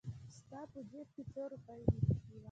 [0.37, 1.99] ستا په جېب کې څو روپۍ دي؟